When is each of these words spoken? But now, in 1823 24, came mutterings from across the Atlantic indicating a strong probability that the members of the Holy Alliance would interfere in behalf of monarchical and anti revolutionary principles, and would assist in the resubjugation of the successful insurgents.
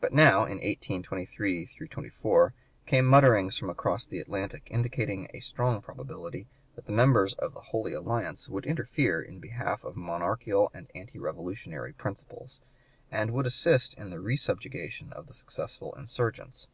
But 0.00 0.12
now, 0.12 0.38
in 0.46 0.58
1823 0.58 1.68
24, 1.88 2.54
came 2.86 3.06
mutterings 3.06 3.56
from 3.56 3.70
across 3.70 4.04
the 4.04 4.18
Atlantic 4.18 4.66
indicating 4.68 5.28
a 5.32 5.38
strong 5.38 5.80
probability 5.80 6.48
that 6.74 6.86
the 6.86 6.90
members 6.90 7.34
of 7.34 7.54
the 7.54 7.60
Holy 7.60 7.92
Alliance 7.92 8.48
would 8.48 8.66
interfere 8.66 9.22
in 9.22 9.38
behalf 9.38 9.84
of 9.84 9.94
monarchical 9.94 10.72
and 10.74 10.88
anti 10.96 11.20
revolutionary 11.20 11.92
principles, 11.92 12.62
and 13.12 13.30
would 13.32 13.46
assist 13.46 13.94
in 13.94 14.10
the 14.10 14.16
resubjugation 14.18 15.12
of 15.12 15.28
the 15.28 15.34
successful 15.34 15.92
insurgents. 15.94 16.66